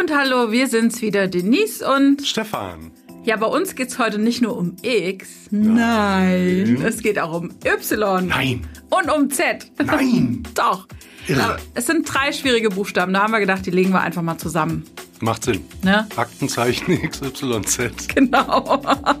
[0.00, 2.90] und hallo, wir sind's wieder, Denise und Stefan.
[3.24, 5.28] Ja, bei uns geht's heute nicht nur um X.
[5.50, 5.74] Nein.
[5.74, 6.82] Nein.
[6.86, 8.26] Es geht auch um Y.
[8.26, 8.66] Nein.
[8.88, 9.70] Und um Z.
[9.84, 10.42] Nein.
[10.54, 10.88] Doch.
[11.28, 11.58] Irre.
[11.74, 13.12] Es sind drei schwierige Buchstaben.
[13.12, 14.84] Da haben wir gedacht, die legen wir einfach mal zusammen.
[15.20, 15.60] Macht Sinn.
[15.82, 16.08] Ne?
[16.16, 18.08] Aktenzeichen XYZ.
[18.14, 18.82] Genau.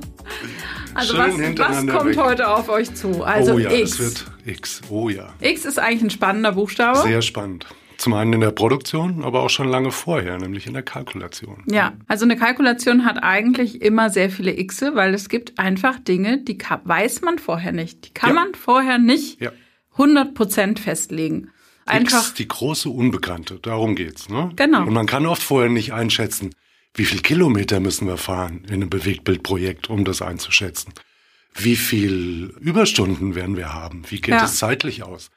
[0.92, 2.16] Also Schön was, was kommt weg.
[2.16, 3.22] heute auf euch zu?
[3.22, 3.92] Also oh ja, X.
[3.92, 4.80] es wird X.
[4.90, 5.32] Oh ja.
[5.38, 6.98] X ist eigentlich ein spannender Buchstabe.
[6.98, 7.66] Sehr spannend.
[8.00, 11.62] Zum einen in der Produktion, aber auch schon lange vorher, nämlich in der Kalkulation.
[11.70, 16.38] Ja, also eine Kalkulation hat eigentlich immer sehr viele Xe, weil es gibt einfach Dinge,
[16.42, 18.06] die weiß man vorher nicht.
[18.06, 18.34] Die kann Ja.
[18.36, 19.52] man vorher nicht Ja.
[19.98, 21.50] 100% festlegen.
[21.84, 24.30] Einfach, X, die große Unbekannte, darum geht's.
[24.30, 24.50] Ne?
[24.56, 24.86] Genau.
[24.86, 26.54] Und man kann oft vorher nicht einschätzen,
[26.94, 30.94] wie viel Kilometer müssen wir fahren in einem Bewegtbildprojekt, um das einzuschätzen.
[31.54, 34.04] Wie viel Überstunden werden wir haben?
[34.08, 34.44] Wie geht Ja.
[34.46, 35.30] es zeitlich aus?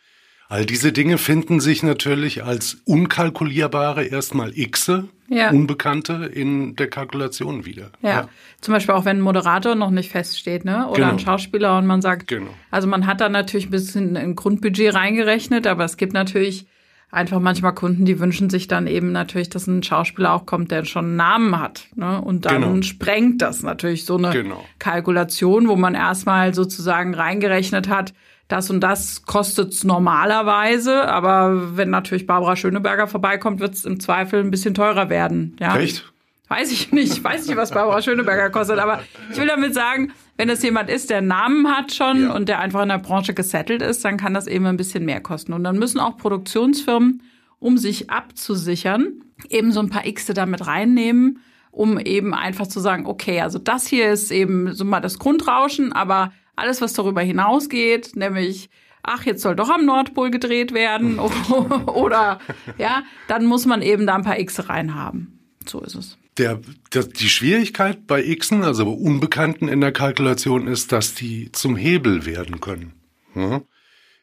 [0.49, 5.49] All diese Dinge finden sich natürlich als unkalkulierbare erstmal Xe, Ja.
[5.49, 7.89] Unbekannte in der Kalkulation wieder.
[8.01, 8.27] ja.
[8.61, 10.87] Zum Beispiel auch wenn ein Moderator noch nicht feststeht, ne?
[10.87, 11.11] Oder Genau.
[11.13, 12.51] ein Schauspieler und man sagt, Genau.
[12.71, 16.65] also man hat da natürlich ein bisschen ein Grundbudget reingerechnet, aber es gibt natürlich
[17.09, 20.83] einfach manchmal Kunden, die wünschen sich dann eben natürlich, dass ein Schauspieler auch kommt, der
[20.85, 21.87] schon einen Namen hat.
[21.95, 22.19] Ne?
[22.21, 22.81] Und dann Genau.
[22.81, 24.63] sprengt das natürlich so eine Genau.
[24.79, 28.13] Kalkulation, wo man erstmal sozusagen reingerechnet hat,
[28.47, 34.51] das und das kostet's normalerweise, aber wenn natürlich Barbara Schöneberger vorbeikommt, wird's im Zweifel ein
[34.51, 35.55] bisschen teurer werden.
[35.59, 35.77] Ja?
[35.77, 36.11] Echt?
[36.49, 37.13] Weiß ich nicht.
[37.13, 40.89] Ich weiß nicht, was Barbara Schöneberger kostet, aber ich will damit sagen, wenn es jemand
[40.89, 42.33] ist, der einen Namen hat schon Ja.
[42.33, 45.21] und der einfach in der Branche gesettelt ist, dann kann das eben ein bisschen mehr
[45.21, 45.53] kosten.
[45.53, 47.23] Und dann müssen auch Produktionsfirmen,
[47.59, 51.39] um sich abzusichern, eben so ein paar Xe damit reinnehmen,
[51.71, 55.91] um eben einfach zu sagen, okay, also das hier ist eben so mal das Grundrauschen,
[55.93, 58.69] aber alles, was darüber hinausgeht, nämlich
[59.03, 61.19] ach, jetzt soll doch am Nordpol gedreht werden
[61.87, 62.39] oder
[62.77, 65.39] ja, dann muss man eben da ein paar Xe reinhaben.
[65.67, 66.17] So ist es.
[66.37, 66.59] Der,
[66.93, 72.25] der, die Schwierigkeit bei Xen, also Unbekannten in der Kalkulation, ist, dass die zum Hebel
[72.25, 72.93] werden können.
[73.35, 73.61] Ja?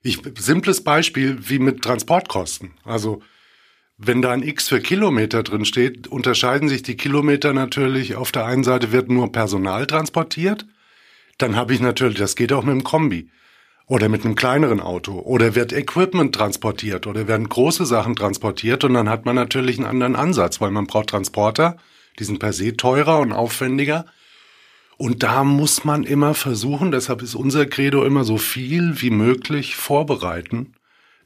[0.02, 2.72] Ich, simples Beispiel wie mit Transportkosten.
[2.84, 3.22] Also
[3.96, 8.16] wenn da ein X für Kilometer drin steht, unterscheiden sich die Kilometer natürlich.
[8.16, 10.66] Auf der einen Seite wird nur Personal transportiert,
[11.42, 13.28] dann habe ich natürlich, das geht auch mit dem Kombi
[13.86, 18.94] oder mit einem kleineren Auto oder wird Equipment transportiert oder werden große Sachen transportiert und
[18.94, 21.76] dann hat man natürlich einen anderen Ansatz, weil man braucht Transporter,
[22.18, 24.06] die sind per se teurer und aufwendiger.
[24.96, 29.74] Und da muss man immer versuchen, deshalb ist unser Credo immer so viel wie möglich
[29.74, 30.74] vorbereiten,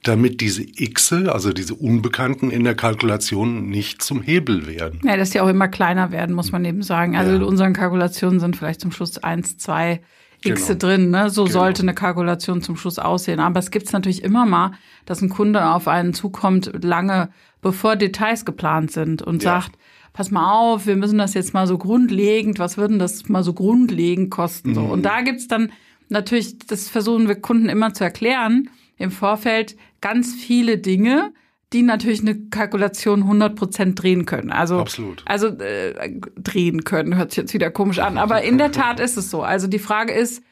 [0.05, 5.01] damit diese Xe, also diese Unbekannten in der Kalkulation nicht zum Hebel werden.
[5.05, 7.17] Ja, dass die auch immer kleiner werden, muss man eben sagen.
[7.17, 7.37] Also Ja.
[7.39, 10.01] in unseren Kalkulationen sind vielleicht zum Schluss eins, zwei
[10.45, 10.79] X Genau.
[10.79, 11.11] drin.
[11.11, 11.31] Ne?
[11.31, 11.53] So Genau.
[11.55, 13.41] sollte eine Kalkulation zum Schluss aussehen.
[13.41, 14.73] Aber es gibt natürlich immer mal,
[15.07, 17.31] dass ein Kunde auf einen zukommt, lange
[17.63, 19.63] bevor Details geplant sind und Ja.
[19.63, 19.73] sagt,
[20.13, 23.55] pass mal auf, wir müssen das jetzt mal so grundlegend, was würden das mal so
[23.55, 24.75] grundlegend kosten?
[24.75, 24.83] So.
[24.83, 24.91] Mhm.
[24.91, 25.73] Und da gibt's dann
[26.11, 31.33] natürlich, das versuchen wir Kunden immer zu erklären, im Vorfeld ganz viele Dinge,
[31.73, 34.53] die natürlich eine Kalkulation 100% drehen können.
[34.53, 35.23] Also, Absolut.
[35.27, 38.17] also äh, drehen können, hört sich jetzt wieder komisch an.
[38.17, 39.43] Aber in der Tat ist es so.
[39.43, 40.43] Also die Frage ist,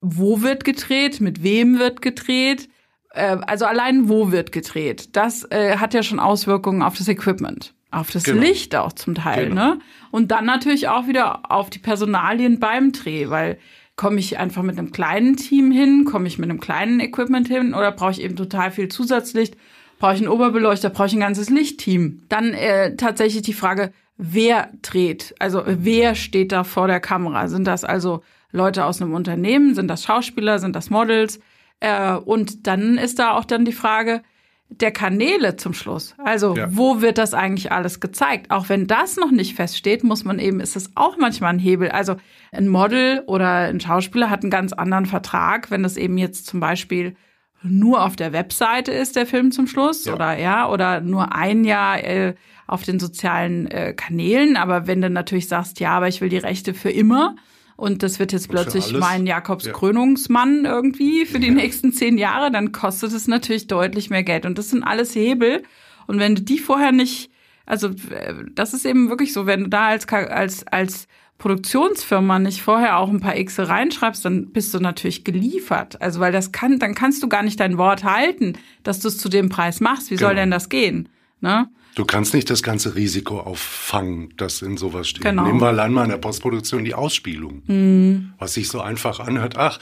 [0.00, 2.68] wo wird gedreht, mit wem wird gedreht?
[3.10, 5.10] Äh, also allein wo wird gedreht?
[5.14, 8.42] Das äh, hat ja schon Auswirkungen auf das Equipment, auf das Genau.
[8.42, 9.50] Licht auch zum Teil.
[9.50, 9.74] Genau.
[9.74, 9.78] Ne?
[10.10, 13.58] Und dann natürlich auch wieder auf die Personalien beim Dreh, weil
[13.96, 17.74] komme ich einfach mit einem kleinen Team hin, komme ich mit einem kleinen Equipment hin
[17.74, 19.56] oder brauche ich eben total viel Zusatzlicht?
[19.98, 22.22] Brauche ich einen Oberbeleuchter, brauche ich ein ganzes Lichtteam?
[22.28, 25.34] Dann äh, tatsächlich die Frage, wer dreht?
[25.38, 27.48] Also wer steht da vor der Kamera?
[27.48, 29.74] Sind das also Leute aus einem Unternehmen?
[29.74, 30.58] Sind das Schauspieler?
[30.58, 31.40] Sind das Models?
[31.80, 34.22] Äh, und dann ist da auch dann die Frage
[34.68, 36.14] der Kanäle zum Schluss.
[36.18, 36.66] Also Ja.
[36.70, 38.50] wo wird das eigentlich alles gezeigt?
[38.50, 41.90] Auch wenn das noch nicht feststeht, muss man eben, ist es auch manchmal ein Hebel.
[41.90, 42.16] Also
[42.52, 46.60] ein Model oder ein Schauspieler hat einen ganz anderen Vertrag, wenn das eben jetzt zum
[46.60, 47.16] Beispiel
[47.62, 50.14] nur auf der Webseite ist, der Film zum Schluss, Ja.
[50.14, 52.34] oder ja, oder nur ein Jahr äh,
[52.66, 54.56] auf den sozialen äh, Kanälen.
[54.56, 57.36] Aber wenn du natürlich sagst, ja, aber ich will die Rechte für immer
[57.76, 59.72] und das wird jetzt plötzlich mein Jakobs Ja.
[59.72, 64.46] Krönungsmann irgendwie für die nächsten zehn Jahre, dann kostet es natürlich deutlich mehr Geld.
[64.46, 65.62] Und das sind alles Hebel.
[66.06, 67.30] Und wenn du die vorher nicht,
[67.66, 71.06] also äh, das ist eben wirklich so, wenn du da als, als, als
[71.38, 76.00] Produktionsfirma nicht vorher auch ein paar X reinschreibst, dann bist du natürlich geliefert.
[76.00, 79.18] Also weil das kann, dann kannst du gar nicht dein Wort halten, dass du es
[79.18, 80.10] zu dem Preis machst.
[80.10, 80.40] Wie soll Genau.
[80.42, 81.08] denn das gehen?
[81.40, 81.68] Ne?
[81.96, 85.24] Du kannst nicht das ganze Risiko auffangen, das in sowas steht.
[85.24, 85.44] Genau.
[85.44, 88.32] Nehmen wir allein mal in der Postproduktion die Ausspielung.
[88.38, 89.56] Was sich so einfach anhört.
[89.56, 89.80] Ach,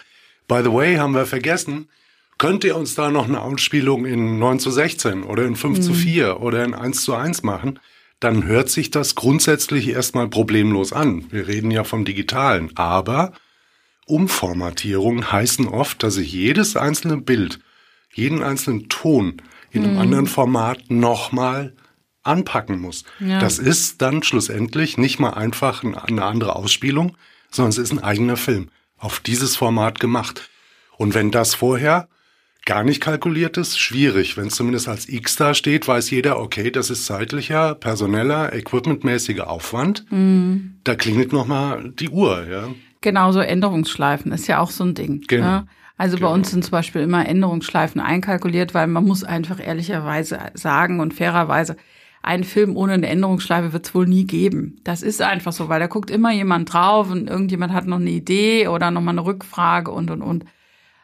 [0.49, 1.89] by the way, haben wir vergessen.
[2.39, 5.93] Könnt ihr uns da noch eine Ausspielung in 9 zu 16 oder in 5 zu
[5.93, 7.79] 4 oder in 1 zu 1 machen?
[8.25, 11.31] dann hört sich das grundsätzlich erstmal problemlos an.
[11.31, 12.71] Wir reden ja vom Digitalen.
[12.75, 13.33] Aber
[14.07, 17.61] Umformatierungen heißen oft, dass ich jedes einzelne Bild,
[18.15, 20.01] jeden einzelnen Ton in einem mhm.
[20.01, 21.75] anderen Format nochmal
[22.25, 23.05] anpacken muss.
[23.21, 23.39] Ja.
[23.39, 27.17] Das ist dann schlussendlich nicht mal einfach eine andere Ausspielung,
[27.51, 30.49] sondern es ist ein eigener Film auf dieses Format gemacht.
[30.97, 32.09] Und wenn das vorher
[32.65, 34.37] gar nicht kalkuliert ist, schwierig.
[34.37, 39.49] Wenn es zumindest als X da steht, weiß jeder, okay, das ist zeitlicher, personeller, equipmentmäßiger
[39.51, 40.11] Aufwand.
[40.11, 40.81] Mhm.
[40.85, 42.69] Da klingelt nochmal die Uhr, ja.
[43.03, 45.23] Genau, so Änderungsschleifen ist ja auch so ein Ding.
[45.29, 45.45] Genau.
[45.45, 45.67] Ja?
[45.99, 46.29] Also genau.
[46.29, 51.13] bei uns sind zum Beispiel immer Änderungsschleifen einkalkuliert, weil man muss einfach ehrlicherweise sagen und
[51.13, 51.77] fairerweise,
[52.25, 54.79] einen Film ohne eine Änderungsschleife wird es wohl nie geben.
[54.83, 58.11] Das ist einfach so, weil da guckt immer jemand drauf und irgendjemand hat noch eine
[58.11, 60.45] Idee oder nochmal eine Rückfrage und, und, und.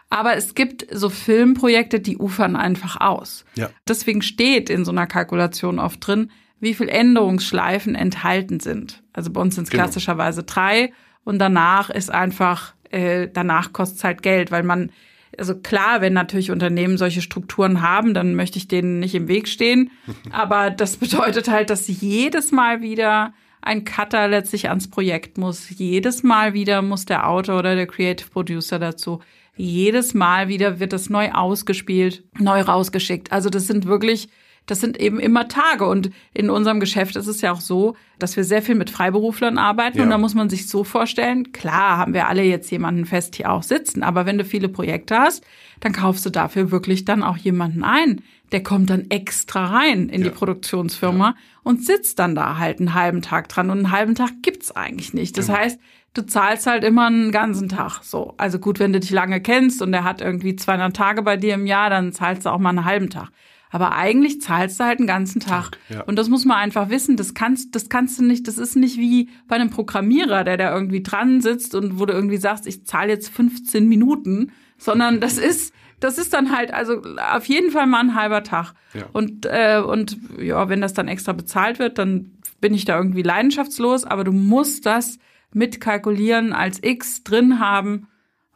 [0.09, 3.45] Aber es gibt so Filmprojekte, die ufern einfach aus.
[3.55, 3.71] Ja.
[3.87, 9.03] Deswegen steht in so einer Kalkulation oft drin, wie viel Änderungsschleifen enthalten sind.
[9.13, 9.85] Also bei uns sind es genau.
[9.85, 10.93] klassischerweise drei
[11.25, 14.91] und danach ist einfach, äh, danach kostet es halt Geld, weil man,
[15.39, 19.49] also klar, wenn natürlich Unternehmen solche Strukturen haben, dann möchte ich denen nicht im Weg
[19.49, 19.91] stehen.
[20.31, 23.33] Aber das bedeutet halt, dass jedes Mal wieder
[23.63, 25.69] ein Cutter letztlich ans Projekt muss.
[25.71, 29.21] Jedes Mal wieder muss der Autor oder der Creative Producer dazu.
[29.57, 33.31] Jedes Mal wieder wird das neu ausgespielt, neu rausgeschickt.
[33.33, 34.29] Also das sind wirklich
[34.71, 35.85] das sind eben immer Tage.
[35.87, 39.59] Und in unserem Geschäft ist es ja auch so, dass wir sehr viel mit Freiberuflern
[39.59, 39.99] arbeiten.
[39.99, 40.05] Ja.
[40.05, 43.51] Und da muss man sich so vorstellen, klar haben wir alle jetzt jemanden fest hier
[43.51, 44.05] auch sitzen.
[44.05, 45.45] Aber wenn du viele Projekte hast,
[45.81, 48.23] dann kaufst du dafür wirklich dann auch jemanden ein.
[48.53, 50.29] Der kommt dann extra rein in ja.
[50.29, 51.37] die Produktionsfirma ja.
[51.65, 53.71] und sitzt dann da halt einen halben Tag dran.
[53.71, 55.37] Und einen halben Tag gibt's eigentlich nicht.
[55.37, 55.81] Das heißt,
[56.15, 58.03] du zahlst halt immer einen ganzen Tag.
[58.03, 61.37] So, also gut, wenn du dich lange kennst und der hat irgendwie 200 Tage bei
[61.37, 63.31] dir im Jahr, dann zahlst du auch mal einen halben Tag.
[63.71, 65.79] Aber eigentlich zahlst du halt einen ganzen Tag.
[65.89, 66.03] Ja.
[66.03, 67.17] Und das muss man einfach wissen.
[67.17, 70.75] Das kannst, das kannst du nicht, das ist nicht wie bei einem Programmierer, der da
[70.75, 75.39] irgendwie dran sitzt und wo du irgendwie sagst, ich zahle jetzt 15 Minuten, sondern das
[75.39, 77.03] ist, das ist dann halt also
[77.33, 78.75] auf jeden Fall mal ein halber Tag.
[78.93, 79.07] Ja.
[79.13, 83.23] Und, äh, und ja, wenn das dann extra bezahlt wird, dann bin ich da irgendwie
[83.23, 85.19] leidenschaftslos, aber du musst das
[85.53, 88.09] mitkalkulieren als X drin haben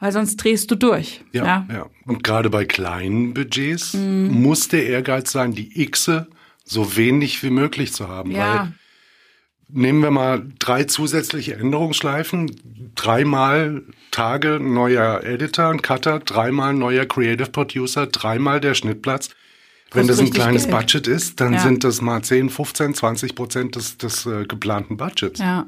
[0.04, 1.22] weil sonst drehst du durch.
[1.32, 1.66] Ja, ja.
[1.72, 1.86] ja.
[2.04, 4.42] Und gerade bei kleinen Budgets mhm.
[4.42, 6.26] muss der Ehrgeiz sein, die Xe
[6.62, 8.30] so wenig wie möglich zu haben.
[8.30, 8.54] Ja.
[8.54, 8.72] Weil
[9.70, 17.48] nehmen wir mal drei zusätzliche Änderungsschleifen, dreimal Tage neuer Editor und Cutter, dreimal neuer Creative
[17.48, 19.30] Producer, dreimal der Schnittplatz.
[19.90, 20.76] Wenn das ein kleines Geld.
[20.76, 21.60] Budget ist, dann ja.
[21.60, 25.40] sind das mal 10, 15, 20 Prozent des, des äh, geplanten Budgets.
[25.40, 25.64] Ja.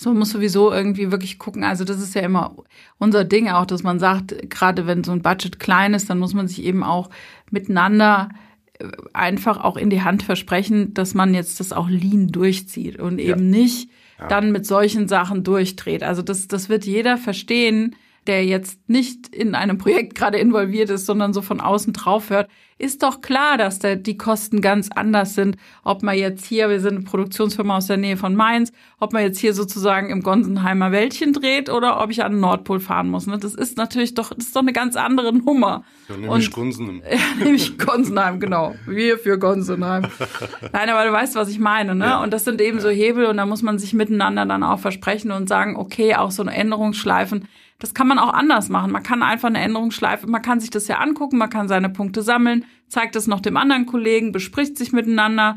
[0.00, 1.62] Also man muss sowieso irgendwie wirklich gucken.
[1.62, 2.56] Also das ist ja immer
[2.96, 6.32] unser Ding auch, dass man sagt, gerade wenn so ein Budget klein ist, dann muss
[6.32, 7.10] man sich eben auch
[7.50, 8.30] miteinander
[8.78, 13.18] äh, einfach auch in die Hand versprechen, dass man jetzt das auch lean durchzieht und
[13.18, 13.60] eben ja.
[13.60, 14.26] nicht ja.
[14.28, 16.02] dann mit solchen Sachen durchdreht.
[16.02, 17.94] Also das, das wird jeder verstehen,
[18.26, 22.48] der jetzt nicht in einem Projekt gerade involviert ist, sondern so von außen drauf hört
[22.80, 25.56] ist doch klar, dass da die Kosten ganz anders sind.
[25.84, 29.22] Ob man jetzt hier, wir sind eine Produktionsfirma aus der Nähe von Mainz, ob man
[29.22, 33.26] jetzt hier sozusagen im Gonsenheimer Wäldchen dreht oder ob ich an den Nordpol fahren muss.
[33.26, 33.38] Ne?
[33.38, 35.84] Das ist natürlich doch, das ist doch eine ganz andere Nummer.
[36.08, 37.02] Ja, nämlich Gonsenheim.
[37.10, 38.74] Ja, nämlich Gonsenheim, genau.
[38.86, 40.06] Wir für Gonsenheim.
[40.72, 41.94] Nein, aber du weißt, was ich meine.
[41.94, 42.06] Ne?
[42.06, 42.22] Ja.
[42.22, 45.32] Und das sind eben so Hebel und da muss man sich miteinander dann auch versprechen
[45.32, 47.46] und sagen, okay, auch so eine Änderungsschleifen,
[47.80, 48.92] das kann man auch anders machen.
[48.92, 52.22] Man kann einfach eine Änderungsschleife, man kann sich das ja angucken, man kann seine Punkte
[52.22, 55.56] sammeln, zeigt es noch dem anderen Kollegen, bespricht sich miteinander,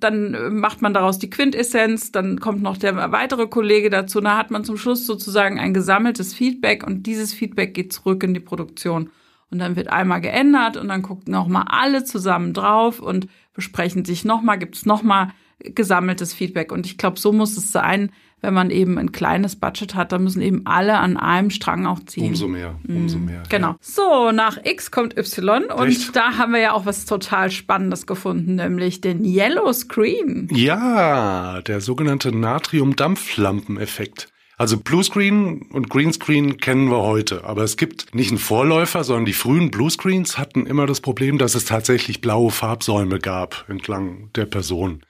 [0.00, 4.38] dann äh, macht man daraus die Quintessenz, dann kommt noch der weitere Kollege dazu, da
[4.38, 8.40] hat man zum Schluss sozusagen ein gesammeltes Feedback und dieses Feedback geht zurück in die
[8.40, 9.10] Produktion.
[9.50, 14.24] Und dann wird einmal geändert und dann gucken nochmal alle zusammen drauf und besprechen sich
[14.26, 16.70] nochmal, gibt es nochmal gesammeltes Feedback.
[16.70, 20.24] Und ich glaube, so muss es sein, wenn man eben ein kleines Budget hat, dann
[20.24, 22.28] müssen eben alle an einem Strang auch ziehen.
[22.28, 23.24] Umso mehr, umso mhm.
[23.24, 23.42] mehr.
[23.48, 23.70] Genau.
[23.70, 23.78] Ja.
[23.80, 26.14] So, nach X kommt Y und Echt?
[26.14, 30.48] da haben wir ja auch was total Spannendes gefunden, nämlich den Yellow Screen.
[30.52, 34.28] Ja, der sogenannte Natrium-Dampflampeneffekt.
[34.58, 39.32] Also Bluescreen und Greenscreen kennen wir heute, aber es gibt nicht einen Vorläufer, sondern die
[39.32, 45.04] frühen Bluescreens hatten immer das Problem, dass es tatsächlich blaue Farbsäume gab entlang der Person.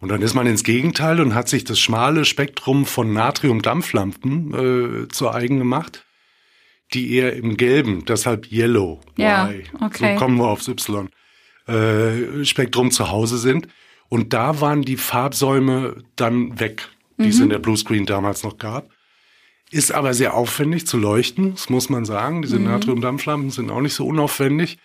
[0.00, 5.08] Und dann ist man ins Gegenteil und hat sich das schmale Spektrum von Natrium-Dampflampen äh,
[5.08, 6.06] zur eigen gemacht,
[6.94, 10.14] die eher im Gelben, deshalb Yellow, ja, okay.
[10.14, 11.08] so kommen wir aufs Y,
[11.66, 13.68] äh, Spektrum zu Hause sind.
[14.08, 16.88] Und da waren die Farbsäume dann weg,
[17.18, 17.28] die mhm.
[17.28, 18.90] es in der Bluescreen damals noch gab.
[19.70, 22.42] Ist aber sehr aufwendig zu leuchten, das muss man sagen.
[22.42, 22.64] Diese mhm.
[22.64, 24.78] Natrium-Dampflampen sind auch nicht so unaufwendig.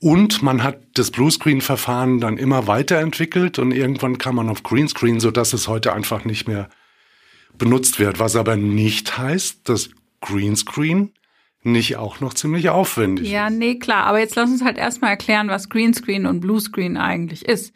[0.00, 5.52] Und man hat das Bluescreen-Verfahren dann immer weiterentwickelt und irgendwann kam man auf Greenscreen, sodass
[5.52, 6.68] es heute einfach nicht mehr
[7.56, 8.18] benutzt wird.
[8.18, 11.12] Was aber nicht heißt, dass Greenscreen
[11.62, 14.04] nicht auch noch ziemlich aufwendig Ja, nee, klar.
[14.04, 17.74] Aber jetzt lass uns halt erstmal erklären, was Greenscreen und Bluescreen eigentlich ist.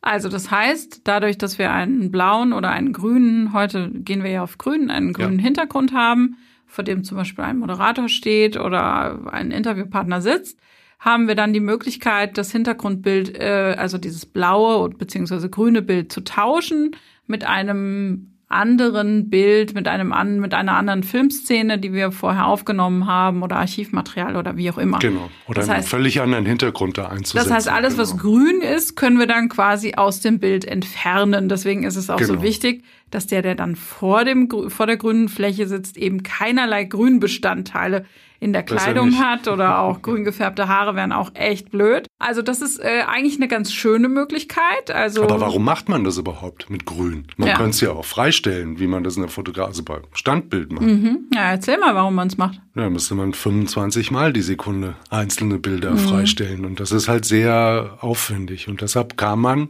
[0.00, 4.42] Also das heißt, dadurch, dass wir einen blauen oder einen grünen, heute gehen wir ja
[4.42, 5.44] auf grün, einen grünen ja.
[5.44, 10.58] Hintergrund haben, vor dem zum Beispiel ein Moderator steht oder ein Interviewpartner sitzt,
[11.06, 15.48] haben wir dann die Möglichkeit, das Hintergrundbild, äh, also dieses blaue bzw.
[15.48, 16.96] grüne Bild zu tauschen
[17.28, 23.06] mit einem anderen Bild, mit einem an, mit einer anderen Filmszene, die wir vorher aufgenommen
[23.06, 24.98] haben oder Archivmaterial oder wie auch immer.
[24.98, 25.30] Genau.
[25.46, 27.48] Oder das einen heißt, völlig anderen Hintergrund da einzusetzen.
[27.48, 28.02] Das heißt, alles, genau.
[28.02, 31.48] was grün ist, können wir dann quasi aus dem Bild entfernen.
[31.48, 32.34] Deswegen ist es auch genau.
[32.34, 36.84] so wichtig, dass der, der dann vor dem, vor der grünen Fläche sitzt, eben keinerlei
[36.84, 38.04] Grünbestandteile
[38.40, 42.06] in der Kleidung hat oder auch grün gefärbte Haare wären auch echt blöd.
[42.18, 44.90] Also das ist äh, eigentlich eine ganz schöne Möglichkeit.
[44.90, 47.26] Also Aber warum macht man das überhaupt mit grün?
[47.36, 47.56] Man ja.
[47.56, 50.84] könnte es ja auch freistellen, wie man das in der Fotografie, also beim Standbild macht.
[50.84, 51.26] Mhm.
[51.32, 52.60] Ja, erzähl mal, warum man es macht.
[52.74, 55.98] Ja, müsste man 25 Mal die Sekunde einzelne Bilder mhm.
[55.98, 56.64] freistellen.
[56.64, 58.68] Und das ist halt sehr aufwendig.
[58.68, 59.68] Und deshalb kam man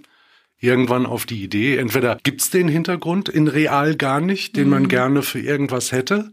[0.59, 4.71] irgendwann auf die Idee, entweder gibt's den Hintergrund in real gar nicht, den mhm.
[4.71, 6.33] man gerne für irgendwas hätte,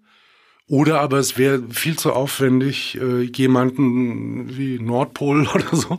[0.68, 5.98] oder aber es wäre viel zu aufwendig, äh, jemanden wie Nordpol oder so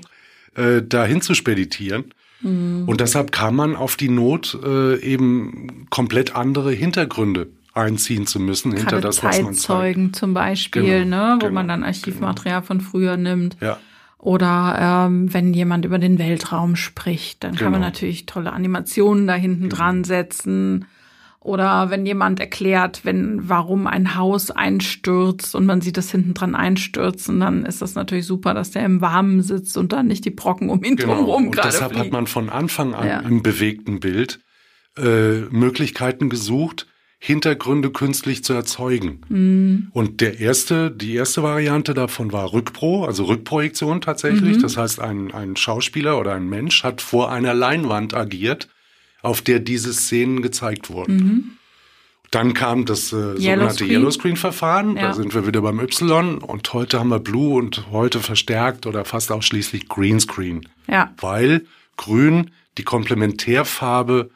[0.55, 2.15] äh, dahin zu speditieren.
[2.41, 2.85] Mhm.
[2.87, 8.71] Und deshalb kann man auf die Not äh, eben komplett andere Hintergründe einziehen zu müssen
[8.71, 10.17] Gerade hinter das, was man zeigt.
[10.17, 12.67] zum Beispiel, genau, ne, wo genau, man dann Archivmaterial genau.
[12.67, 13.57] von früher nimmt.
[13.61, 13.79] Ja.
[14.25, 17.65] Oder ähm, wenn jemand über den Weltraum spricht, dann genau.
[17.65, 17.91] kann man genau.
[17.91, 19.77] natürlich tolle Animationen da hinten genau.
[19.77, 20.87] dran setzen.
[21.41, 26.55] Oder wenn jemand erklärt, wenn, warum ein Haus einstürzt und man sieht das hinten dran
[26.55, 30.31] einstürzen, dann ist das natürlich super, dass der im Warmen sitzt und dann nicht die
[30.31, 31.17] Brocken um ihn genau.
[31.17, 32.07] drumherum gerade Deshalb fliegen.
[32.07, 33.21] hat man von Anfang an ja.
[33.21, 34.41] im bewegten Bild
[34.97, 36.87] äh, Möglichkeiten gesucht,
[37.27, 39.23] Hintergründe künstlich zu erzeugen.
[39.31, 39.89] Mhm.
[39.93, 44.59] Und der erste, die erste Variante davon war Rückpro, also Rückprojektion tatsächlich.
[44.59, 44.61] Mhm.
[44.61, 48.69] Das heißt, ein, ein Schauspieler oder ein Mensch hat vor einer Leinwand agiert
[49.23, 51.17] auf der diese Szenen gezeigt wurden.
[51.17, 51.51] Mhm.
[52.31, 54.97] Dann kam das äh, sogenannte Yellow-Screen-Verfahren.
[54.97, 55.05] Ja.
[55.05, 56.37] Da sind wir wieder beim Y.
[56.37, 60.69] Und heute haben wir Blue und heute verstärkt oder fast ausschließlich Greenscreen.
[60.89, 61.15] Ja.
[61.23, 61.65] Weil
[61.97, 64.29] Grün die Komplementärfarbe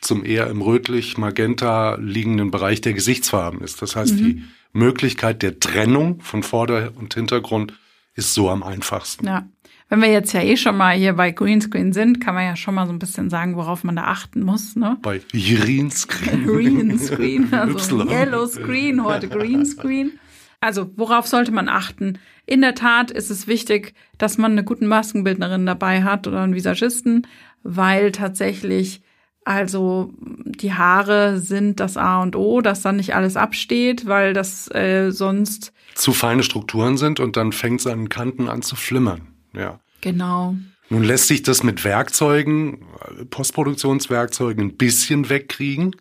[0.00, 3.82] zum eher im rötlich-magenta liegenden Bereich der Gesichtsfarben ist.
[3.82, 4.18] Das heißt, mhm.
[4.18, 7.74] die Möglichkeit der Trennung von Vorder- und Hintergrund
[8.14, 9.26] ist so am einfachsten.
[9.26, 9.46] Ja.
[9.88, 12.74] Wenn wir jetzt ja eh schon mal hier bei Greenscreen sind, kann man ja schon
[12.74, 14.74] mal so ein bisschen sagen, worauf man da achten muss.
[14.74, 14.96] Ne?
[15.00, 16.44] Bei Greenscreen.
[16.46, 20.18] Greenscreen, also Yellow Screen, heute Greenscreen.
[20.58, 22.18] Also, worauf sollte man achten?
[22.46, 26.54] In der Tat ist es wichtig, dass man eine gute Maskenbildnerin dabei hat oder einen
[26.54, 27.26] Visagisten,
[27.62, 29.02] weil tatsächlich
[29.46, 30.12] also
[30.44, 35.12] die Haare sind das A und O, dass dann nicht alles absteht, weil das äh,
[35.12, 39.28] sonst zu feine Strukturen sind und dann fängt es an Kanten an zu flimmern.
[39.54, 39.78] Ja.
[40.00, 40.56] Genau.
[40.88, 42.84] Nun lässt sich das mit Werkzeugen,
[43.30, 45.94] Postproduktionswerkzeugen ein bisschen wegkriegen.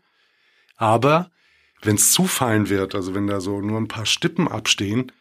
[0.76, 1.30] Aber
[1.84, 5.12] wenn es zu fein wird, also wenn da so nur ein paar Stippen abstehen,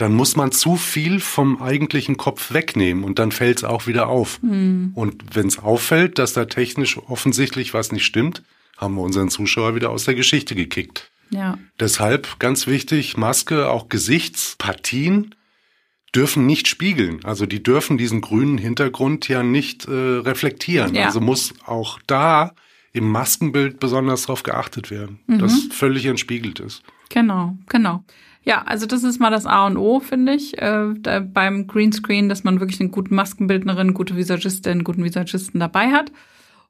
[0.00, 4.08] dann muss man zu viel vom eigentlichen Kopf wegnehmen und dann fällt es auch wieder
[4.08, 4.42] auf.
[4.42, 4.92] Mhm.
[4.94, 8.42] Und wenn es auffällt, dass da technisch offensichtlich was nicht stimmt,
[8.78, 11.10] haben wir unseren Zuschauer wieder aus der Geschichte gekickt.
[11.28, 11.58] Ja.
[11.78, 15.34] Deshalb ganz wichtig, Maske, auch Gesichtspartien
[16.14, 17.22] dürfen nicht spiegeln.
[17.24, 20.94] Also die dürfen diesen grünen Hintergrund ja nicht äh, reflektieren.
[20.94, 21.06] Ja.
[21.06, 22.54] Also muss auch da
[22.92, 25.40] im Maskenbild besonders darauf geachtet werden, mhm.
[25.40, 26.82] dass völlig entspiegelt ist.
[27.10, 28.04] Genau, genau.
[28.42, 30.94] Ja, also das ist mal das A und O, finde ich, äh,
[31.32, 36.10] beim Greenscreen, dass man wirklich eine gute Maskenbildnerin, gute Visagistin, guten Visagisten dabei hat.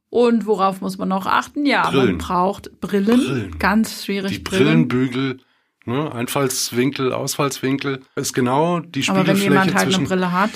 [0.09, 1.65] Und worauf muss man noch achten?
[1.67, 2.07] Ja, Brillen.
[2.07, 3.19] man braucht Brillen.
[3.21, 3.59] Brillen.
[3.61, 4.33] Ganz schwierig.
[4.33, 5.39] Die Brillenbügel
[5.87, 6.12] Ne?
[6.12, 9.31] Einfallswinkel, Ausfallswinkel ist genau die Spiegelfläche.
[9.31, 10.50] Aber wenn jemand halt eine Brille hat.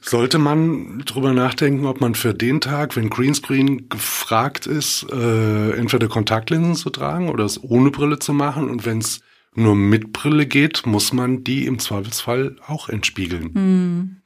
[0.00, 6.06] Sollte man drüber nachdenken, ob man für den Tag, wenn Greenscreen gefragt ist, äh, entweder
[6.08, 8.68] Kontaktlinsen zu tragen oder es ohne Brille zu machen.
[8.68, 9.20] Und wenn es
[9.58, 13.54] nur mit Brille geht, muss man die im Zweifelsfall auch entspiegeln.
[13.54, 14.16] Hm.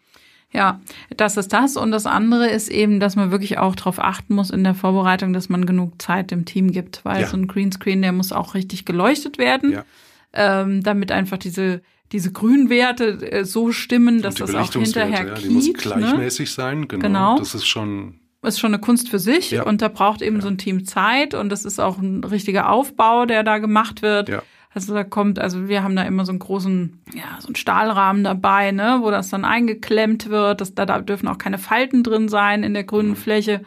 [0.55, 0.81] Ja,
[1.17, 1.79] das ist das.
[1.79, 5.33] Und das andere ist eben, dass man wirklich auch darauf achten muss in der Vorbereitung,
[5.33, 7.05] dass man genug Zeit dem Team gibt.
[7.05, 7.27] Weil ja.
[7.27, 9.73] so ein Greenscreen, der muss auch richtig geleuchtet werden.
[9.73, 9.85] Ja
[10.33, 15.49] ähm, damit einfach diese diese Grünwerte äh, so stimmen, dass das auch hinterher ja, die
[15.49, 15.73] muss ne?
[15.73, 16.55] gleichmäßig ne?
[16.55, 17.03] sein, genau.
[17.03, 17.39] genau.
[17.39, 19.63] Das ist schon ist schon eine Kunst für sich ja.
[19.63, 20.43] und da braucht eben ja.
[20.43, 24.29] so ein Team Zeit und das ist auch ein richtiger Aufbau, der da gemacht wird.
[24.29, 24.43] Ja.
[24.75, 28.25] Also da kommt, also wir haben da immer so einen großen, ja, so einen Stahlrahmen
[28.25, 30.61] dabei, ne, wo das dann eingeklemmt wird.
[30.61, 33.17] Das, da, da dürfen auch keine Falten drin sein in der grünen mhm.
[33.17, 33.63] Fläche.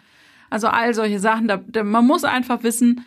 [0.50, 1.48] Also all solche Sachen.
[1.48, 3.06] Da, da, man muss einfach wissen,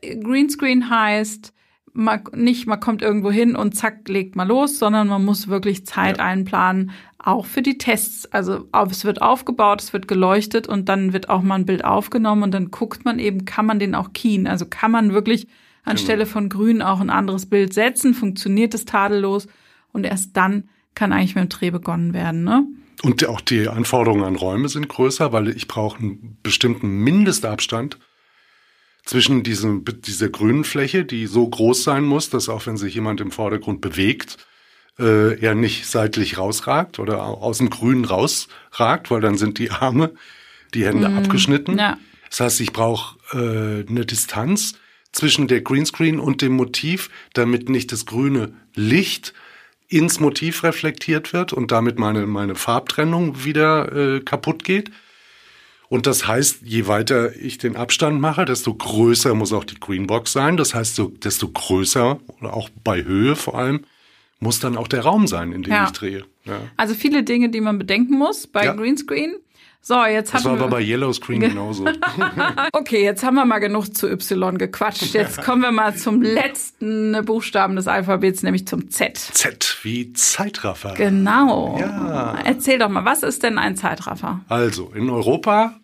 [0.00, 1.52] Greenscreen heißt,
[1.94, 5.84] man, nicht, man kommt irgendwo hin und zack, legt mal los, sondern man muss wirklich
[5.84, 6.24] Zeit ja.
[6.24, 8.26] einplanen, auch für die Tests.
[8.32, 12.44] Also es wird aufgebaut, es wird geleuchtet und dann wird auch mal ein Bild aufgenommen
[12.44, 14.46] und dann guckt man eben, kann man den auch keen?
[14.46, 15.48] Also kann man wirklich
[15.84, 16.32] anstelle genau.
[16.32, 19.46] von grün auch ein anderes Bild setzen, funktioniert es tadellos
[19.92, 22.44] und erst dann kann eigentlich mit dem Dreh begonnen werden.
[22.44, 22.66] Ne?
[23.02, 27.98] Und auch die Anforderungen an Räume sind größer, weil ich brauche einen bestimmten Mindestabstand
[29.04, 33.20] zwischen diesem, dieser grünen Fläche, die so groß sein muss, dass auch wenn sich jemand
[33.20, 34.38] im Vordergrund bewegt,
[34.98, 40.12] äh, er nicht seitlich rausragt oder aus dem Grün rausragt, weil dann sind die Arme,
[40.74, 41.78] die Hände mm, abgeschnitten.
[41.78, 41.98] Ja.
[42.30, 44.74] Das heißt, ich brauche äh, eine Distanz
[45.12, 49.34] zwischen der Greenscreen und dem Motiv, damit nicht das grüne Licht
[49.88, 54.90] ins Motiv reflektiert wird und damit meine, meine Farbtrennung wieder äh, kaputt geht.
[55.88, 60.32] Und das heißt, je weiter ich den Abstand mache, desto größer muss auch die Greenbox
[60.32, 60.56] sein.
[60.56, 63.84] Das heißt, so, desto größer, oder auch bei Höhe vor allem,
[64.40, 65.84] muss dann auch der Raum sein, in dem ja.
[65.84, 66.24] ich drehe.
[66.46, 66.60] Ja.
[66.78, 68.72] Also viele Dinge, die man bedenken muss bei ja.
[68.72, 69.36] Greenscreen.
[69.84, 70.50] So, jetzt haben wir.
[70.50, 71.86] Das war aber bei Yellow Screen genauso.
[72.72, 75.12] okay, jetzt haben wir mal genug zu Y gequatscht.
[75.12, 79.18] Jetzt kommen wir mal zum letzten Buchstaben des Alphabets, nämlich zum Z.
[79.18, 80.94] Z wie Zeitraffer.
[80.94, 81.78] Genau.
[81.80, 82.38] Ja.
[82.44, 84.40] Erzähl doch mal, was ist denn ein Zeitraffer?
[84.48, 85.80] Also, in Europa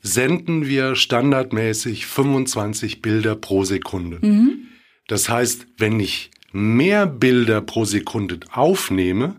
[0.00, 4.18] senden wir standardmäßig 25 Bilder pro Sekunde.
[4.26, 4.68] Mhm.
[5.08, 9.36] Das heißt, wenn ich mehr Bilder pro Sekunde aufnehme,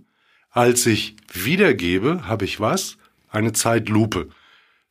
[0.51, 2.98] als ich wiedergebe, habe ich was?
[3.30, 4.30] Eine Zeitlupe.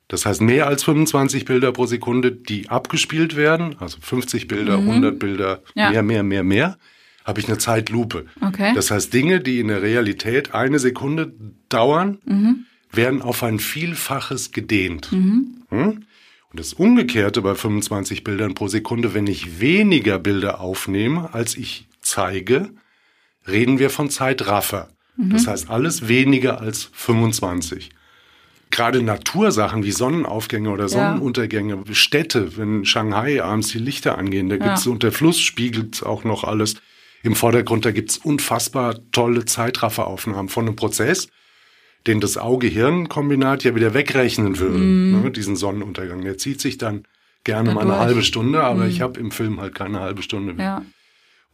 [0.08, 4.90] Das heißt, mehr als 25 Bilder pro Sekunde, die abgespielt werden, also 50 Bilder, mhm.
[4.90, 5.90] 100 Bilder, ja.
[5.90, 6.78] mehr, mehr, mehr, mehr,
[7.24, 8.26] habe ich eine Zeitlupe.
[8.40, 8.72] Okay.
[8.74, 11.34] Das heißt, Dinge, die in der Realität eine Sekunde
[11.68, 12.66] dauern, mhm
[12.96, 15.12] werden auf ein Vielfaches gedehnt.
[15.12, 15.62] Mhm.
[15.68, 16.04] Hm?
[16.50, 21.88] Und das Umgekehrte bei 25 Bildern pro Sekunde, wenn ich weniger Bilder aufnehme, als ich
[22.00, 22.70] zeige,
[23.46, 24.88] reden wir von Zeitraffer.
[25.16, 25.30] Mhm.
[25.30, 27.90] Das heißt, alles weniger als 25.
[28.76, 31.94] Gerade Natursachen wie Sonnenaufgänge oder Sonnenuntergänge, ja.
[31.94, 34.92] Städte, wenn Shanghai abends die Lichter angehen, da gibt's ja.
[34.92, 36.74] und der Fluss spiegelt auch noch alles
[37.22, 41.28] im Vordergrund, da gibt's unfassbar tolle Zeitrafferaufnahmen von einem Prozess,
[42.06, 45.22] den das Auge-Hirn-Kombinat ja wieder wegrechnen würde, mm.
[45.22, 46.20] ne, diesen Sonnenuntergang.
[46.20, 47.04] Der zieht sich dann
[47.44, 48.90] gerne mal eine halbe Stunde, aber mm.
[48.90, 50.66] ich habe im Film halt keine halbe Stunde mehr.
[50.66, 50.82] Ja.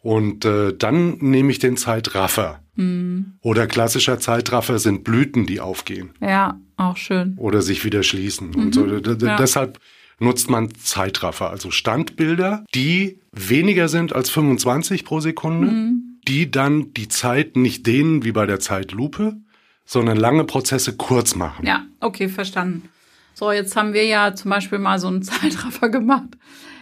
[0.02, 2.60] Und äh, dann nehme ich den Zeitraffer.
[2.74, 3.20] Mm.
[3.40, 6.10] Oder klassischer Zeitraffer sind Blüten, die aufgehen.
[6.20, 7.34] Ja, auch schön.
[7.38, 8.50] Oder sich wieder schließen.
[8.50, 8.56] Mhm.
[8.56, 8.86] Und so.
[8.86, 9.36] Ja.
[9.36, 9.78] Deshalb
[10.18, 16.18] nutzt man Zeitraffer, also Standbilder, die weniger sind als 25 pro Sekunde, mhm.
[16.26, 19.36] die dann die Zeit nicht dehnen wie bei der Zeitlupe,
[19.84, 21.66] sondern lange Prozesse kurz machen.
[21.66, 22.88] Ja, okay, verstanden.
[23.34, 26.28] So, jetzt haben wir ja zum Beispiel mal so einen Zeitraffer gemacht.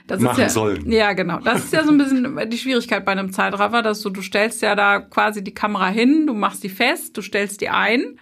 [0.06, 0.90] Das machen ja, sollen.
[0.90, 1.40] Ja, genau.
[1.40, 4.62] Das ist ja so ein bisschen die Schwierigkeit bei einem Zeitraffer, dass du, du stellst
[4.62, 8.18] ja da quasi die Kamera hin, du machst die fest, du stellst die ein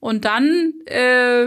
[0.00, 1.46] und dann äh,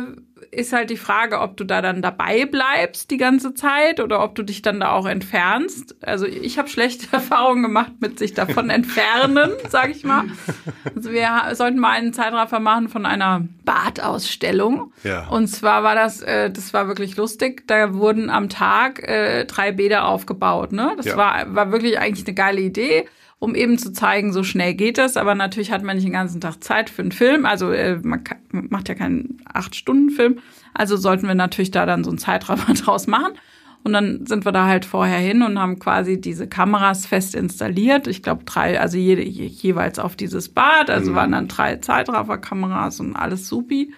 [0.52, 4.36] ist halt die Frage, ob du da dann dabei bleibst die ganze Zeit oder ob
[4.36, 5.96] du dich dann da auch entfernst.
[6.04, 10.26] Also ich habe schlechte Erfahrungen gemacht mit sich davon entfernen, sag ich mal.
[10.96, 14.94] Also wir sollten mal einen Zeitraffer machen von einer Badausstellung.
[15.04, 15.28] Ja.
[15.28, 17.68] Und zwar war das, äh, das war wirklich lustig.
[17.68, 20.72] Da wurden am Tag äh, drei Bäder aufgebaut.
[20.72, 20.94] Ne?
[20.98, 21.18] Das ja.
[21.18, 23.06] war, war wirklich eigentlich eine geile Idee
[23.40, 25.18] um eben zu zeigen, so schnell geht das.
[25.18, 27.46] Aber natürlich hat man nicht den ganzen Tag Zeit für einen Film.
[27.46, 30.40] Also äh, man kann, macht ja keinen Acht-Stunden-Film.
[30.74, 33.34] Also sollten wir natürlich da dann so einen Zeitrahmen draus machen.
[33.82, 38.08] Und dann sind wir da halt vorher hin und haben quasi diese Kameras fest installiert.
[38.08, 40.90] Ich glaube drei, also jede, jeweils auf dieses Bad.
[40.90, 41.16] Also mhm.
[41.16, 43.94] waren dann drei Zeitrafferkameras und alles supi.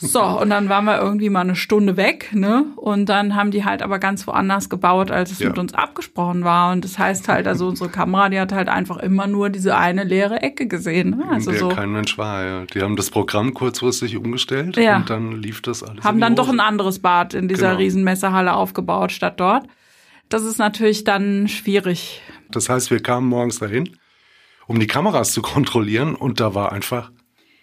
[0.00, 2.66] So, und dann waren wir irgendwie mal eine Stunde weg, ne?
[2.76, 5.48] Und dann haben die halt aber ganz woanders gebaut, als es ja.
[5.48, 6.72] mit uns abgesprochen war.
[6.72, 10.04] Und das heißt halt, also unsere Kamera, die hat halt einfach immer nur diese eine
[10.04, 11.10] leere Ecke gesehen.
[11.10, 11.24] Ne?
[11.28, 11.68] Also so.
[11.68, 12.64] kein Mensch war, ja.
[12.66, 14.98] Die haben das Programm kurzfristig umgestellt ja.
[14.98, 16.04] und dann lief das alles.
[16.04, 17.78] Haben dann doch ein anderes Bad in dieser genau.
[17.78, 19.66] Riesenmessehalle aufgebaut statt dort.
[20.28, 22.22] Das ist natürlich dann schwierig.
[22.50, 23.90] Das heißt, wir kamen morgens dahin,
[24.66, 27.10] um die Kameras zu kontrollieren und da war einfach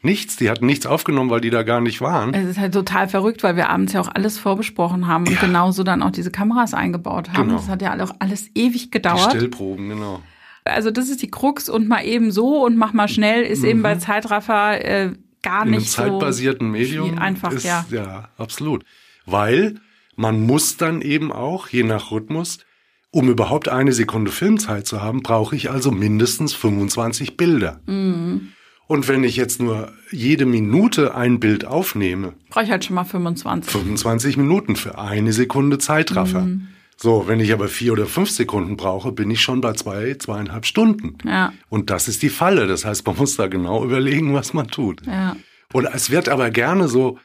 [0.05, 2.33] Nichts, die hatten nichts aufgenommen, weil die da gar nicht waren.
[2.35, 5.31] Es ist halt total verrückt, weil wir abends ja auch alles vorbesprochen haben ja.
[5.31, 7.47] und genauso dann auch diese Kameras eingebaut haben.
[7.47, 7.59] Genau.
[7.59, 9.33] Das hat ja auch alles ewig gedauert.
[9.33, 10.21] Die Stillproben, genau.
[10.63, 13.69] Also das ist die Krux und mal eben so und mach mal schnell ist mhm.
[13.69, 16.03] eben bei Zeitraffer äh, gar In nicht so.
[16.03, 17.85] In einem zeitbasierten Medium einfach, ist, ja.
[17.89, 18.85] Ja, absolut.
[19.25, 19.75] Weil
[20.15, 22.59] man muss dann eben auch, je nach Rhythmus,
[23.09, 27.79] Um überhaupt eine Sekunde Filmzeit zu haben, brauche ich also mindestens 25 Bilder.
[27.87, 28.51] Mhm.
[28.88, 33.04] Und wenn ich jetzt nur jede Minute ein Bild aufnehme, Brauche ich halt schon mal
[33.04, 33.71] 25.
[33.71, 36.41] 25 Minuten für eine Sekunde Zeitraffer.
[36.41, 36.67] Mhm.
[36.98, 40.65] So, wenn ich aber vier oder fünf Sekunden brauche, bin ich schon bei zwei, zweieinhalb
[40.65, 41.17] Stunden.
[41.28, 41.52] Ja.
[41.67, 42.67] Und das ist die Falle.
[42.67, 45.06] Das heißt, man muss da genau überlegen, was man tut.
[45.06, 45.36] Ja.
[45.74, 47.19] Und es wird aber gerne so,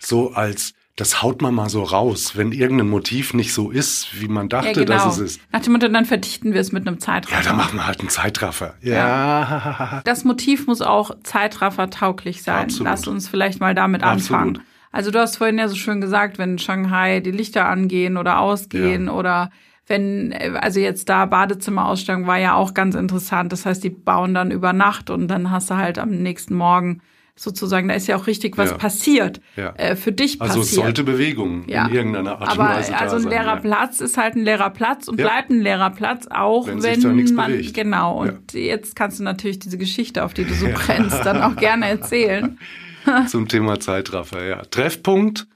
[0.00, 4.28] so als, das haut man mal so raus, wenn irgendein Motiv nicht so ist, wie
[4.28, 5.04] man Ja, dachte, genau.
[5.04, 5.40] dass es ist.
[5.50, 7.42] Nach dem Motto, dann verdichten wir es mit einem Zeitraffer.
[7.42, 8.74] Ja, dann machen wir halt einen Zeitraffer.
[8.82, 10.02] Ja.
[10.04, 12.64] Das Motiv muss auch Zeitraffer-tauglich sein.
[12.64, 12.84] Absolut.
[12.84, 14.40] Lass uns vielleicht mal damit Absolut.
[14.42, 14.66] anfangen.
[14.90, 18.40] Also du hast vorhin ja so schön gesagt, wenn in Shanghai die Lichter angehen oder
[18.40, 19.50] ausgehen oder
[19.86, 23.50] wenn, also jetzt da Badezimmerausstellung war ja auch ganz interessant.
[23.52, 27.00] Das heißt, die bauen dann über Nacht und dann hast du halt am nächsten Morgen
[27.34, 28.76] sozusagen, da ist ja auch richtig was Ja.
[28.76, 29.70] passiert, Ja.
[29.76, 30.82] äh, für dich Also passiert.
[30.84, 31.86] sollte Bewegung Ja.
[31.86, 33.30] in irgendeiner Art Aber und Weise also ein sein.
[33.30, 33.56] leerer ja.
[33.56, 37.52] Platz ist halt ein leerer Platz und bleibt ein leerer Platz, auch Wenn wenn, man
[37.52, 37.74] bewegt.
[37.74, 38.20] genau.
[38.20, 41.86] Und jetzt kannst du natürlich diese Geschichte, auf die du so brennst, dann auch gerne
[41.88, 42.58] erzählen.
[43.28, 44.62] zum Thema Zeitraffer, ja.
[44.66, 45.46] Treffpunkt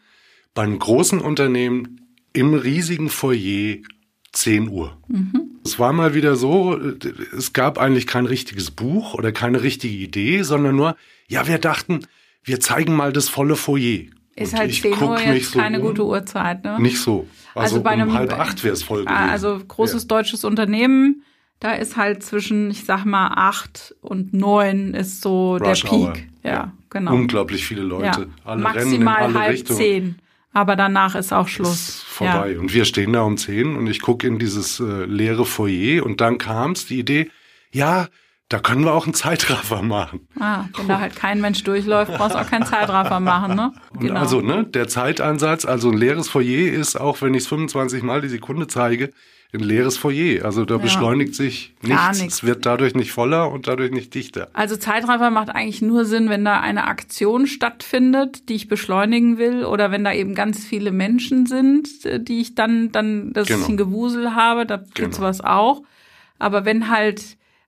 [0.55, 2.01] bei einem großen Unternehmen
[2.33, 3.77] im riesigen Foyer
[4.37, 4.97] 10 Uhr.
[5.65, 6.79] Es war mal wieder so,
[7.37, 10.97] es gab eigentlich kein richtiges Buch oder keine richtige Idee, sondern nur,
[11.29, 12.01] ja, wir dachten,
[12.45, 14.05] wir zeigen mal das volle Foyer.
[14.37, 15.87] Ist Und halt ich 10 Uhr jetzt so keine um.
[15.87, 16.79] gute Uhrzeit, ne?
[16.79, 17.27] Nicht so.
[17.55, 19.17] Also, Also bei einem- um halb acht wäre es voll gewesen.
[19.17, 21.23] Ah, Also großes deutsches Unternehmen,
[21.59, 25.89] da ist halt zwischen, ich sag mal, acht und neun ist so Rush der.
[25.89, 26.29] Peak.
[26.45, 27.15] Ja, genau.
[27.15, 28.05] Unglaublich viele Leute.
[28.05, 28.27] ja.
[28.45, 29.79] Alle rennen in Maximal alle halb Richtungen.
[29.79, 30.15] zehn.
[30.57, 32.03] Aber danach ist auch ist Schluss.
[32.03, 32.59] vorbei.
[32.59, 36.23] Und wir stehen da um 10 und ich gucke in dieses äh, leere Foyer und
[36.23, 37.31] dann kam es die Idee,
[37.73, 38.09] ja,
[38.49, 40.27] da können wir auch einen Zeitraffer machen.
[40.41, 40.65] Ja.
[40.65, 43.73] Ah, wenn da halt kein Mensch durchläuft, brauchst du auch keinen Zeitraffer machen, ne?
[43.91, 48.03] Und also, ne, der Zeitansatz, also ein leeres Foyer ist, auch wenn ich es 25
[48.03, 49.13] Mal die Sekunde zeige,
[49.53, 50.45] ein leeres Foyer.
[50.45, 52.19] Also da beschleunigt sich nichts.
[52.21, 52.35] nichts.
[52.37, 54.49] Es wird dadurch nicht voller und dadurch nicht dichter.
[54.53, 59.65] Also Zeitraffer macht eigentlich nur Sinn, wenn da eine Aktion stattfindet, die ich beschleunigen will,
[59.65, 61.89] oder wenn da eben ganz viele Menschen sind,
[62.29, 63.61] die ich dann, dann, dass Genau.
[63.63, 65.29] ich ein Gewusel habe, da gibt's Genau.
[65.29, 65.83] was auch.
[66.39, 67.23] Aber wenn halt,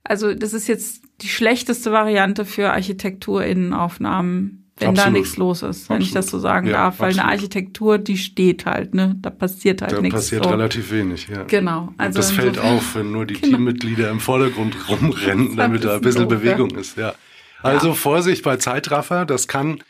[0.04, 5.20] also das ist jetzt die schlechteste Variante für Architekturinnenaufnahmen, wenn da Absolut.
[5.20, 6.42] nichts los ist, wenn ich das so Absolut.
[6.42, 7.32] sagen Ja, darf, weil eine absolut.
[7.40, 10.14] Architektur, die steht halt, ne, da passiert halt Da nichts.
[10.14, 10.50] passiert so.
[10.50, 11.42] relativ wenig, ja.
[11.44, 11.82] Genau.
[11.88, 13.56] Und Also das fällt insofern- auf, wenn nur die Genau.
[13.56, 16.52] Teammitglieder im Vordergrund rumrennen, damit da ein bisschen bisschen doof, ja.
[16.54, 16.96] Bewegung ist.
[16.96, 17.14] Ja.
[17.62, 19.82] Also Vorsicht bei Zeitraffer, das kann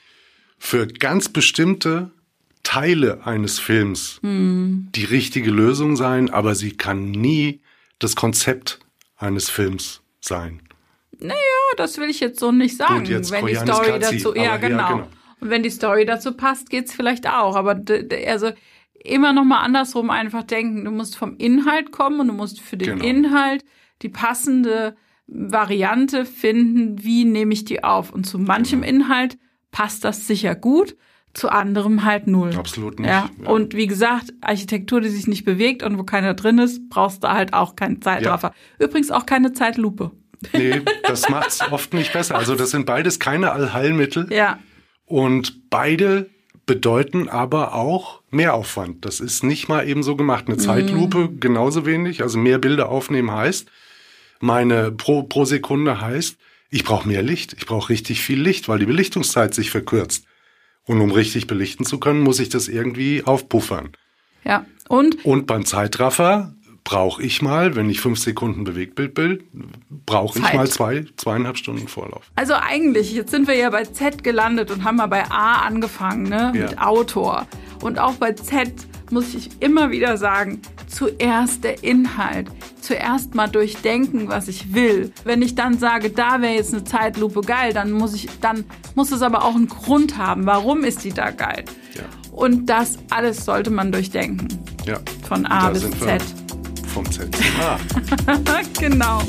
[0.59, 2.11] für ganz bestimmte
[2.63, 4.89] Teile eines Films Hm.
[4.95, 7.61] die richtige Lösung sein, aber sie kann nie
[7.99, 8.79] das Konzept
[9.17, 10.61] eines Films sein.
[11.21, 11.35] Ja,
[11.77, 13.01] das will ich jetzt so nicht sagen.
[13.01, 14.89] Gut, jetzt wenn die Story Katzi, dazu, ja, ja, genau.
[14.89, 15.09] genau.
[15.41, 17.57] Und wenn die Story dazu passt, geht's vielleicht auch.
[17.57, 17.81] Aber
[18.27, 18.51] also
[19.05, 20.85] immer noch mal andersrum einfach denken.
[20.85, 23.05] Du musst vom Inhalt kommen und du musst für den Genau.
[23.05, 23.65] Inhalt
[24.03, 27.03] die passende Variante finden.
[27.03, 28.13] Wie nehme ich die auf?
[28.13, 29.05] Und zu manchem Genau.
[29.05, 29.39] Inhalt
[29.71, 30.97] passt das sicher gut,
[31.35, 32.55] zu anderem halt null.
[32.57, 33.09] Absolut nicht.
[33.09, 33.31] Ja.
[33.43, 33.49] Ja.
[33.49, 37.29] Und wie gesagt, Architektur, die sich nicht bewegt und wo keiner drin ist, brauchst du
[37.29, 38.53] halt auch keinen Zeitraffer.
[38.79, 40.13] Übrigens auch keine Zeitlupe.
[40.53, 42.37] Nee, das macht's oft nicht besser.
[42.37, 44.33] Also das sind beides keine Allheilmittel.
[44.33, 44.59] Ja.
[45.05, 46.29] Und beide
[46.67, 49.05] bedeuten aber auch Mehraufwand.
[49.05, 50.45] Das ist nicht mal eben so gemacht.
[50.47, 52.23] Eine Zeitlupe genauso wenig.
[52.23, 53.71] Also mehr Bilder aufnehmen heißt,
[54.41, 56.37] meine pro, pro Sekunde heißt,
[56.71, 57.55] ich brauche mehr Licht.
[57.55, 60.27] Ich brauche richtig viel Licht, weil die Belichtungszeit sich verkürzt.
[60.85, 63.91] Und um richtig belichten zu können, muss ich das irgendwie aufpuffern.
[64.45, 64.67] Ja.
[64.89, 66.55] Und Und beim Zeitraffer
[66.89, 69.43] brauche ich mal, wenn ich fünf Sekunden Bewegtbild bin,
[70.07, 72.23] brauche ich mal zwei, zweieinhalb Stunden Vorlauf.
[72.35, 76.23] Also eigentlich, jetzt sind wir ja bei Z gelandet und haben mal bei A angefangen,
[76.23, 76.51] ne?
[76.55, 76.63] Ja.
[76.63, 77.47] Mit Autor.
[77.83, 78.73] Und auch bei Z
[79.11, 82.49] muss ich immer wieder sagen, zuerst der Inhalt.
[82.81, 85.13] Zuerst mal durchdenken, was ich will.
[85.25, 89.13] Wenn ich dann sage, da wäre jetzt eine Zeitlupe geil, dann muss ich, dann muss
[89.13, 90.47] es aber auch einen Grund haben.
[90.47, 91.67] Warum ist die da geil?
[91.95, 92.05] Ja.
[92.33, 94.49] Und das alles sollte man durchdenken.
[94.87, 95.01] Ja.
[95.29, 96.19] Von A bis sind wir
[96.99, 97.45] umsetzen.
[97.61, 97.79] Ah.
[98.79, 99.23] genau.